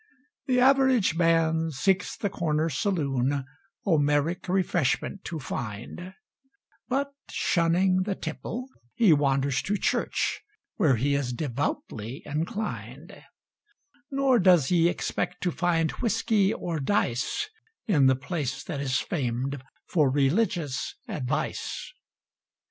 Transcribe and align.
The 0.47 0.59
Average 0.59 1.13
Man 1.13 1.69
seeks 1.69 2.17
the 2.17 2.31
corner 2.31 2.69
saloonOmeric 2.69 4.47
refreshment 4.49 5.23
to 5.25 5.37
find; 5.37 6.15
But, 6.87 7.11
shunning 7.29 8.01
the 8.01 8.15
tipple, 8.15 8.67
he 8.95 9.13
wanders 9.13 9.61
to 9.61 9.75
churchWhere 9.75 10.97
he 10.97 11.13
is 11.13 11.33
devoutly 11.33 12.23
inclined—Nor 12.25 14.39
does 14.39 14.69
he 14.69 14.89
expect 14.89 15.43
to 15.43 15.51
find 15.51 15.91
whiskey 15.91 16.51
or 16.51 16.79
diceIn 16.79 18.07
the 18.07 18.15
place 18.19 18.63
that 18.63 18.81
is 18.81 18.97
famed 18.97 19.61
for 19.85 20.09
religious 20.09 20.95
advice. 21.07 21.93